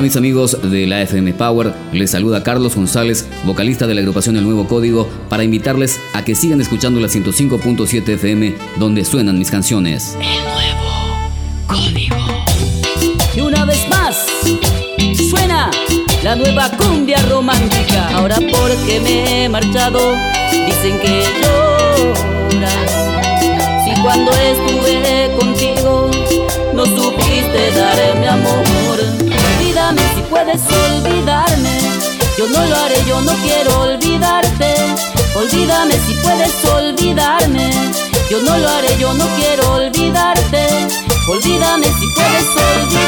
mis 0.00 0.16
amigos 0.16 0.58
de 0.62 0.86
la 0.86 1.02
FM 1.02 1.34
Power, 1.34 1.74
les 1.92 2.10
saluda 2.12 2.42
Carlos 2.42 2.74
González, 2.74 3.28
vocalista 3.44 3.86
de 3.86 3.94
la 3.94 4.00
agrupación 4.00 4.36
El 4.36 4.44
Nuevo 4.44 4.66
Código, 4.66 5.08
para 5.28 5.44
invitarles 5.44 6.00
a 6.14 6.24
que 6.24 6.34
sigan 6.34 6.60
escuchando 6.60 6.98
la 6.98 7.08
105.7 7.08 8.08
FM 8.08 8.54
donde 8.78 9.04
suenan 9.04 9.38
mis 9.38 9.50
canciones. 9.50 10.16
El 10.20 10.42
Nuevo 10.44 10.86
Código. 11.66 12.16
Y 13.36 13.40
una 13.40 13.64
vez 13.64 13.86
más, 13.88 14.26
suena 15.28 15.70
la 16.22 16.36
nueva 16.36 16.70
cumbia 16.70 17.20
romántica. 17.28 18.08
Ahora 18.14 18.36
porque 18.36 19.00
me 19.00 19.44
he 19.44 19.48
marchado, 19.48 20.16
dicen 20.50 20.98
que 21.00 21.22
lloras. 21.22 21.51
Yo 32.42 32.48
no 32.48 32.66
lo 32.66 32.76
haré, 32.76 32.96
yo 33.06 33.20
no 33.20 33.32
quiero 33.34 33.82
olvidarte. 33.82 34.74
Olvídame 35.36 35.92
si 35.92 36.12
puedes 36.24 36.52
olvidarme. 36.74 37.70
Yo 38.28 38.40
no 38.40 38.58
lo 38.58 38.68
haré, 38.68 38.98
yo 38.98 39.14
no 39.14 39.24
quiero 39.36 39.74
olvidarte. 39.74 40.66
Olvídame 41.28 41.86
si 41.86 42.06
puedes 42.08 42.46
olvidarme. 42.48 43.01